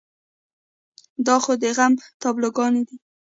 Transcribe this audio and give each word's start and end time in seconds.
دا 1.25 1.35
خو 1.43 1.51
د 1.61 1.63
غم 1.77 1.93
تابلوګانې 2.21 2.81
دي. 2.87 2.97